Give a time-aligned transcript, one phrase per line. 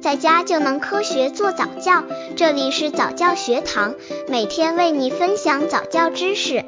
[0.00, 2.02] 在家就能科学做早教。
[2.34, 3.94] 这里是早教学堂，
[4.28, 6.64] 每天为你分享早教知识。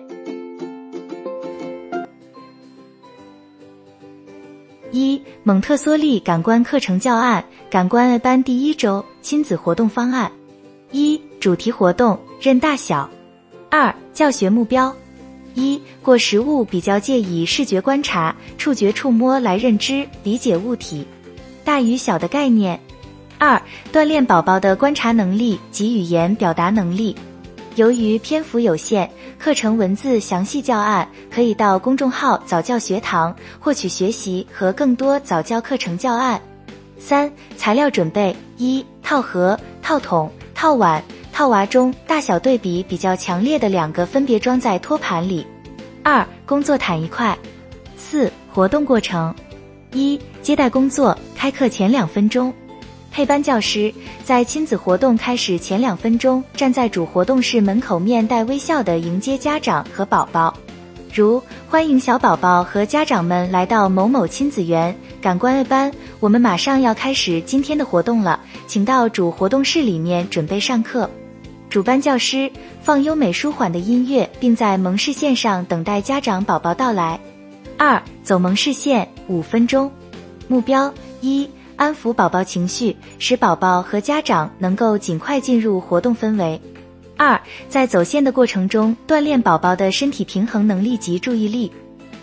[4.90, 10.30] 一蒙特梭利感官课程教案，感官班第一周亲子活动方案。
[10.90, 13.08] 一主题活动认大小。
[13.70, 14.94] 二教学目标。
[15.54, 21.06] 一过实物比较借以视觉观察、触觉触摸来认知理解物体，
[21.64, 22.78] 大与小的概念。
[23.44, 23.60] 二
[23.92, 27.16] 锻炼宝宝的观察能力及语言表达能力。
[27.74, 36.40] 由于篇幅有限，课程文字详细教案可以到公众号早教学堂获取学习和更多早教课程教案。
[37.00, 41.02] 三材料准备：一套盒、套桶、套碗。
[41.32, 45.44] 套娃中大小对比比较强烈的两个分别装在托盘里。
[46.04, 47.36] 二、工作毯一块。
[47.96, 49.34] 四、活动过程。
[49.94, 52.54] 一、接待工作，开课前两分钟，
[53.12, 53.92] 配班教师
[54.24, 60.52] 在亲子活动开始前两分钟，站在主活动室门口，面带微笑的迎接家长和宝宝，
[61.12, 71.08] 如欢迎小宝宝和家长们来到某某亲子园感官班，我们马上要开始今天的活动了，请到主活动室里面准备上课。
[71.68, 72.50] 主班教师
[72.82, 77.20] 放优美舒缓的音乐，并在蒙视线上等待家长宝宝到来。
[77.76, 79.92] 二走蒙视线五分钟，
[80.48, 81.48] 目标一
[81.82, 86.60] 安抚宝宝情绪，使宝宝和家长能够尽快进入活动氛围。
[87.16, 91.72] 二在走线的过程中锻炼宝宝的身体平衡能力及注意力。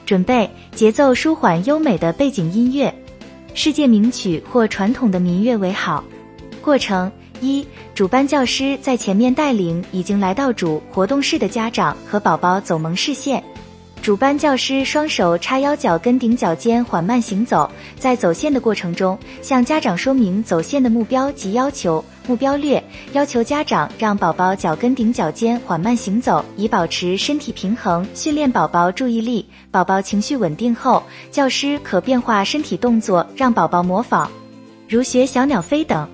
[0.06, 2.94] 准备节奏舒缓优美的背景音乐，
[3.54, 6.02] 世界名曲或传统的民乐为好。
[6.62, 7.12] 过程。
[7.42, 7.66] 一
[7.96, 13.42] 主班教师在前面带领已经来到主活动室的家长和宝宝走蒙视线，
[14.02, 22.04] 主班教师双手叉腰，脚跟顶脚尖，缓慢行走，在走线的过程中向家长说明走线的目标及要求。
[22.26, 22.84] 目标略
[23.14, 29.46] 要求家长让宝宝脚跟顶脚尖，缓慢行走，以保持身体平衡，训练宝宝注意力。
[29.70, 34.30] 宝宝情绪稳定后，教师可变化身体动作让宝宝模仿，
[34.88, 36.08] 如学小鸟飞等。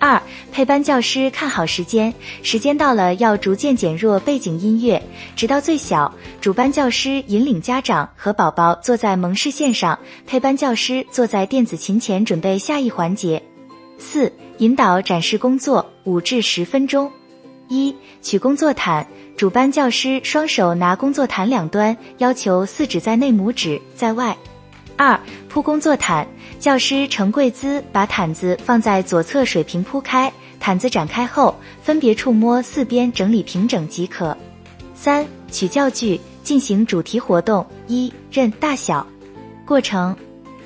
[0.00, 2.12] 二配班教师看好时间，
[2.42, 5.00] 时间到了要逐渐减弱背景音乐，
[5.36, 6.12] 直到最小。
[6.40, 13.42] 主班教师引领家长和宝宝坐在蒙视线上，配班教师坐在电子琴前准备下一环节。
[13.98, 17.12] 四引导展示工作五至十分钟。
[17.68, 19.06] 一取工作毯，
[19.36, 24.36] 主班教师双手拿工作毯两端，要求四指在内，拇指在外。
[25.00, 25.18] 二
[25.48, 26.26] 铺工作毯。
[26.58, 30.30] 教师呈跪姿，把毯子放在左侧水平铺开，
[30.60, 34.36] 毯子展开后，分别触摸四边，整理平整即可。
[34.94, 37.64] 三、取教具，进行主题活动。
[37.86, 39.06] 一、认大小。
[39.64, 40.14] 过程：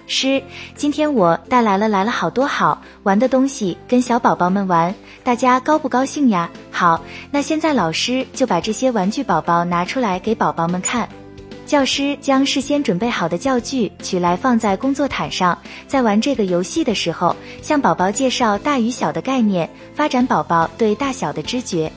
[0.09, 0.43] 师，
[0.75, 4.93] 今天我带来了来了好多好玩的东西，跟小宝宝们玩，
[5.23, 6.50] 大家高不高兴呀？
[6.73, 7.00] 好，
[7.31, 11.09] 那现在老师就把这些玩具宝宝拿出来给宝宝们看。
[11.67, 21.91] 教师将事先准备好的教具取来放在工作毯上，在玩这个游戏的时候，向宝宝介绍大与小的概念，发展宝宝对大小的知觉。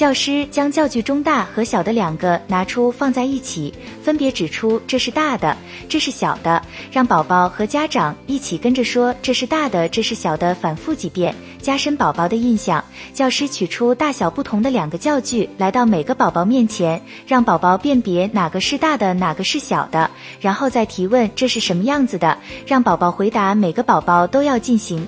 [0.00, 3.70] 教师将教具中大和小的两个拿出放在一起，
[4.02, 5.54] 分别指出这是大的，
[5.90, 12.82] 这是小的，让宝宝和家长一起跟着说这是大的，这是小的，反复几遍，加深宝宝的印象。
[13.12, 23.54] 教师取出大小不同的两个教具，来到每个宝宝面前，让宝宝辨别哪个是大的，哪个是小的，然后再提问这是什么样子的，让宝宝回答。
[23.54, 25.06] 每个宝宝都要进行。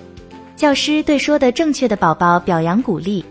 [0.55, 3.25] 教师对说的正确的宝宝表扬鼓励。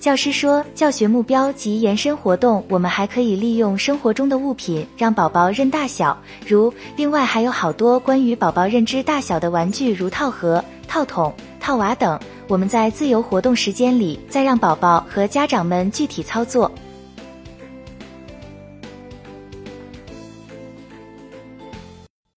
[0.00, 11.30] 教师说，教学目标及延伸活动，我们还可以利用生活中的物品让宝宝认大小，如另外还有好多关于宝宝认知大小的玩具，如套盒、套筒、
[11.60, 12.18] 套娃等。
[12.48, 16.72] 我们在自由活动时间里再让宝宝和家长们具体操作。